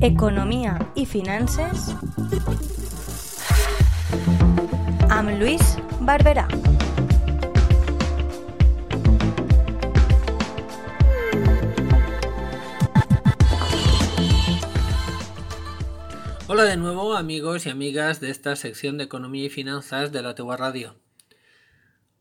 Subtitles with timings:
[0.00, 1.90] Economia i finances
[5.12, 6.48] amb Lluís Barberà.
[16.46, 20.34] Hola de nuevo amigos y amigas de esta sección de Economía y Finanzas de la
[20.34, 21.03] Tegua Radio.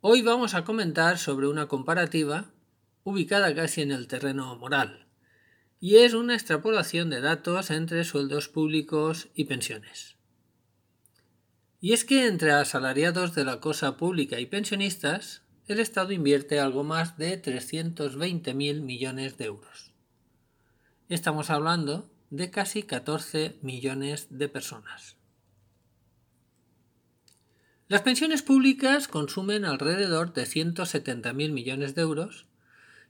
[0.06, 2.52] Hoy vamos a comentar sobre una comparativa
[3.06, 5.08] ubicada casi en el terreno moral,
[5.80, 10.18] y es una extrapolación de datos entre sueldos públicos y pensiones.
[11.80, 16.84] Y es que entre asalariados de la cosa pública y pensionistas, el Estado invierte algo
[16.84, 19.94] más de 320.000 millones de euros.
[21.08, 25.16] Estamos hablando de casi 14 millones de personas.
[27.94, 32.48] Las pensiones públicas consumen alrededor de 170.000 millones de euros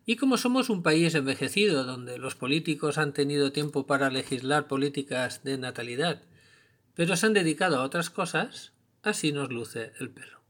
[0.06, 5.42] y como somos un país envejecido donde los políticos han tenido tiempo para legislar políticas
[5.46, 6.24] de natalidad,
[6.96, 10.42] pero se han dedicado a otras cosas, así nos luce el pelo.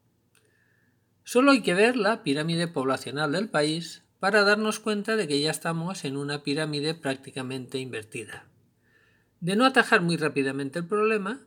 [1.23, 5.52] Solo hay que ver la pirámide poblacional del país para darnos cuenta de que ya
[5.52, 8.47] estamos en una pirámide prácticamente invertida
[9.44, 11.42] de no atajar muy rápidamente el problema,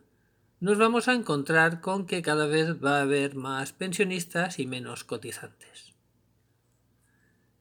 [0.59, 5.05] nos vamos a encontrar con que cada vez va a haber más pensionistas y menos
[5.05, 5.93] cotizantes.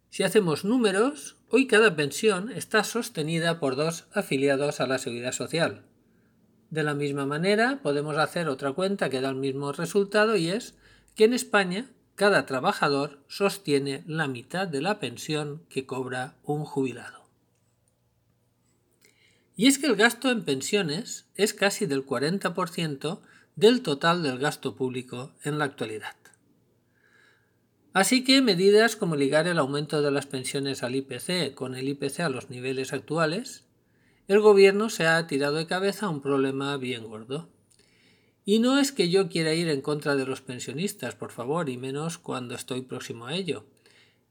[0.10, 5.84] Si hacemos números, hoy cada pensión está sostenida por dos afiliados a la seguridad social.
[6.70, 10.76] De la misma manera, podemos hacer otra cuenta que da el mismo resultado y es
[11.16, 17.25] que en España cada trabajador sostiene la mitad de la pensión que cobra un jubilado.
[19.56, 23.20] Y es que el gasto en pensiones es casi del 40%
[23.56, 26.16] del total del gasto público en la actualidad.
[27.94, 32.20] Así que medidas como ligar el aumento de las pensiones al IPC con el IPC
[32.20, 33.64] a los niveles actuales,
[34.28, 37.48] el gobierno se ha tirado de cabeza a un problema bien gordo.
[38.44, 41.78] Y no es que yo quiera ir en contra de los pensionistas, por favor, y
[41.78, 43.66] menos cuando estoy próximo a ello,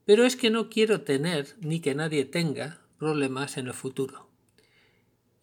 [0.05, 4.29] pero es que no quiero tener, ni que nadie tenga, problemas en el futuro.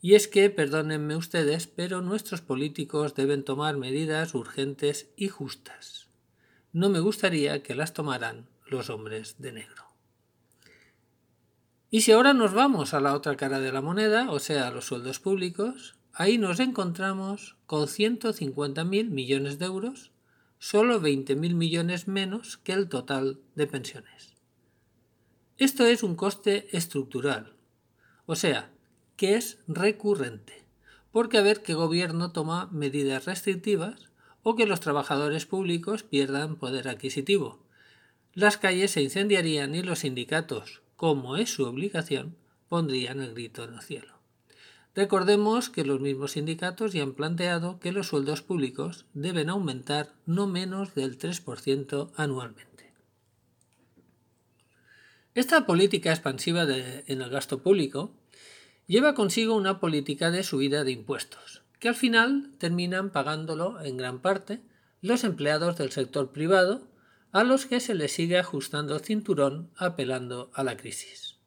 [0.05, 6.09] Y es que, perdónenme ustedes, pero nuestros políticos deben tomar medidas urgentes y justas.
[6.73, 9.85] No me gustaría que las tomaran los hombres de negro.
[11.89, 14.71] Y si ahora nos vamos a la otra cara de la moneda, o sea, a
[14.73, 20.11] los sueldos públicos, ahí nos encontramos con 150.000 millones de euros,
[20.59, 24.35] solo 20.000 millones menos que el total de pensiones.
[25.59, 27.55] Esto es un coste estructural,
[28.27, 28.73] o sea,
[29.23, 30.65] que es recurrente,
[31.13, 34.11] porque a ver qué gobierno toma medidas restrictivas
[34.43, 37.65] o que los trabajadores públicos pierdan poder adquisitivo.
[38.35, 42.35] Las calles se incendiarían y los sindicatos, como es su obligación,
[42.69, 44.13] pondrían el grito en el cielo.
[44.93, 50.49] Recordemos que los mismos sindicatos ya han planteado que los sueldos públicos deben aumentar no
[50.49, 52.93] menos del 3% anualmente.
[55.37, 58.17] Esta política expansiva en el gasto público
[58.93, 64.21] lleva consigo una política de subida de impuestos, que al final terminan pagándolo en gran
[64.21, 64.61] parte
[65.01, 66.87] los empleados del sector privado,
[67.33, 71.39] a los que se les sigue ajustando cinturón apelando a la crisis.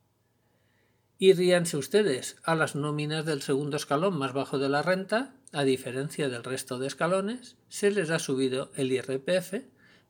[1.19, 5.63] Y ríanse ustedes, a las nóminas del segundo escalón más bajo de la renta, a
[5.63, 9.65] diferencia del resto de escalones, se les ha subido el IRPF,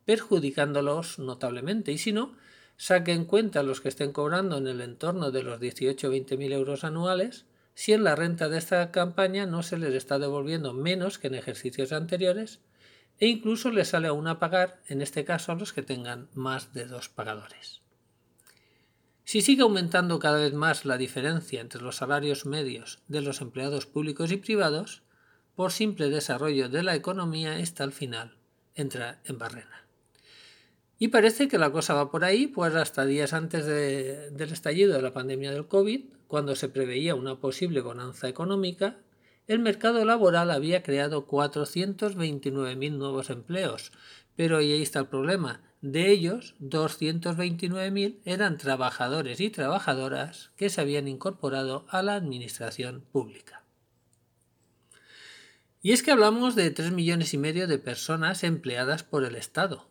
[0.06, 2.38] perjudicándolos notablemente, y si no,
[2.78, 6.52] Saquen cuenta los que estén cobrando en el entorno de los 18 o 20 mil
[6.52, 11.19] euros anuales si en la renta de esta campaña no se les está devolviendo menos
[11.19, 12.62] que en ejercicios anteriores
[13.19, 16.74] e incluso les sale aún a pagar, en este caso a los que tengan más
[16.74, 17.81] de dos pagadores.
[19.24, 23.86] Si sigue aumentando cada vez más la diferencia entre los salarios medios de los empleados
[23.86, 25.03] públicos y privados,
[25.56, 28.38] por simple desarrollo de la economía, esta al final
[28.75, 29.84] entra en barrena.
[30.97, 35.01] Y parece que la cosa va por ahí, pues hasta días antes del estallido de
[35.01, 38.97] la pandemia del COVID, cuando se preveía una posible bonanza económica,
[39.47, 43.92] el mercado laboral había creado 429.000 nuevos empleos,
[44.36, 45.62] pero ahí está el problema.
[45.81, 53.63] De ellos, 229.000 eran trabajadores y trabajadoras que se habían incorporado a la administración pública.
[55.83, 59.88] Y es que hablamos de 3 millones y medio de personas empleadas por el Estado,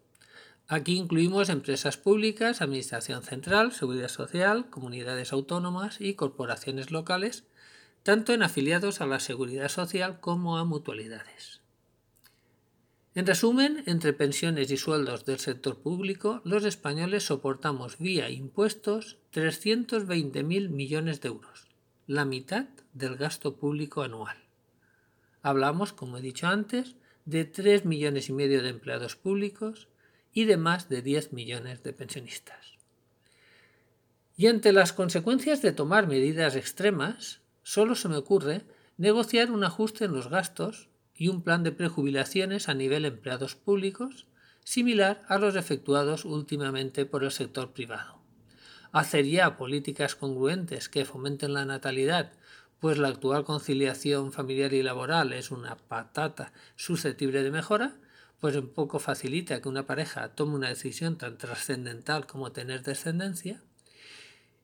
[0.66, 7.44] Aquí incluimos empresas públicas, Administración Central, Seguridad Social, comunidades autónomas y corporaciones locales,
[8.02, 11.61] tanto en afiliados a la Seguridad Social como a mutualidades.
[13.14, 20.70] En resumen, entre pensiones y sueldos del sector público, los españoles soportamos vía impuestos 320.000
[20.70, 21.69] millones de euros,
[22.06, 24.37] la mitad del gasto público anual.
[25.43, 26.96] Hablamos, como he dicho antes,
[27.26, 29.88] de 3 millones y medio de empleados públicos
[30.34, 32.75] y de más de 10 millones de pensionistas.
[34.36, 38.64] Y ante las consecuencias de tomar medidas extremas, solo se me ocurre
[38.96, 44.26] negociar un ajuste en los gastos y un plan de prejubilaciones a nivel empleados públicos
[44.64, 48.19] similar a los efectuados últimamente por el sector privado.
[48.92, 52.32] Hacer ya políticas congruentes que fomenten la natalidad,
[52.81, 57.94] pues la actual conciliación familiar y laboral es una patata susceptible de mejora,
[58.40, 63.62] pues un poco facilita que una pareja tome una decisión tan trascendental como tener descendencia,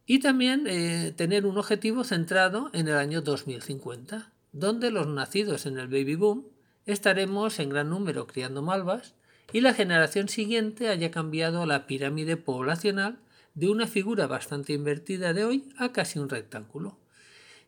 [0.06, 5.78] y también eh, tener un objetivo centrado en el año 2050, donde los nacidos en
[5.78, 6.46] el baby boom
[6.84, 9.14] estaremos en gran número criando malvas
[9.52, 13.19] y la generación siguiente haya cambiado la pirámide poblacional
[13.55, 17.00] de una figura bastante invertida de hoy a casi un rectángulo.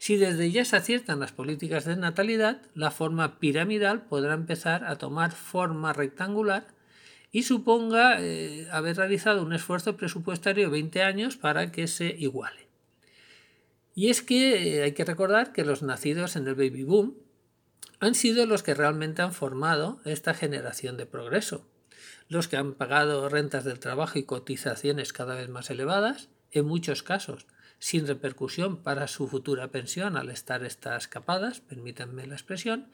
[0.03, 4.99] Si desde ya se aciertan las políticas de natalidad, la forma piramidal podrá empezar a
[4.99, 6.67] tomar forma rectangular
[7.31, 12.67] y suponga eh, haber realizado un esfuerzo presupuestario de 20 años para que se iguale.
[13.95, 17.15] Y es que eh, hay que recordar que los nacidos en el baby boom
[18.01, 21.65] han sido los que realmente han formado esta generación de progreso,
[22.27, 27.05] los que han pagado rentas del trabajo y cotizaciones cada vez más elevadas, en muchos
[27.05, 27.47] casos
[27.83, 32.87] sin repercusión para su futura pensión al estar estas capadas, permítanme la expresión,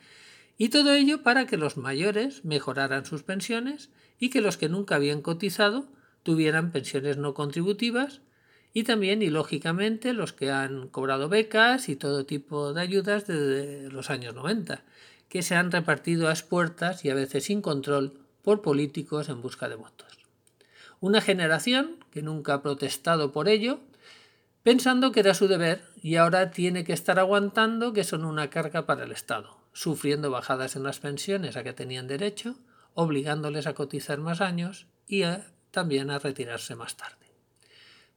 [0.56, 4.94] y todo ello para que los mayores mejoraran sus pensiones y que los que nunca
[4.94, 5.86] habían cotizado
[6.22, 8.22] tuvieran pensiones no contributivas
[8.72, 13.90] y también y lógicamente los que han cobrado becas y todo tipo de ayudas desde
[13.90, 14.84] los años 90,
[15.28, 19.68] que se han repartido a expuertas y a veces sin control por políticos en busca
[19.68, 20.18] de votos.
[20.98, 23.80] Una generación que nunca ha protestado por ello
[24.68, 28.84] pensando que era su deber y ahora tiene que estar aguantando que son una carga
[28.84, 32.54] para el Estado, sufriendo bajadas en las pensiones a que tenían derecho,
[32.92, 35.22] obligándoles a cotizar más años y
[35.70, 37.32] también a retirarse más tarde.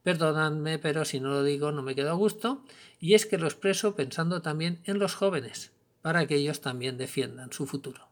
[0.04, 2.66] Perdonadme, pero si no lo digo no me quedo a gusto,
[3.00, 5.72] y es que lo expreso pensando también en los jóvenes,
[6.02, 8.10] para que ellos también defiendan su futuro.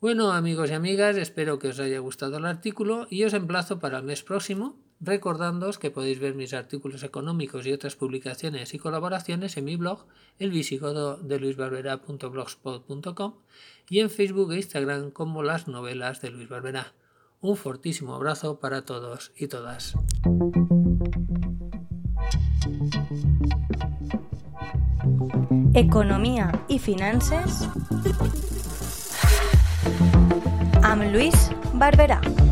[0.00, 3.98] Bueno, amigos y amigas, espero que os haya gustado el artículo y os emplazo para
[3.98, 9.56] el mes próximo recordándoos que podéis ver mis artículos económicos y otras publicaciones y colaboraciones
[9.56, 10.06] en mi blog,
[10.38, 13.34] el visigodo de luisbarbera.blogspot.com
[13.88, 16.94] y en Facebook e Instagram como las novelas de Luis Barberá.
[17.40, 19.94] Un fortísimo abrazo para todos y todas.
[25.74, 27.68] Economía y finanzas
[30.82, 32.45] amb Luis Barberà.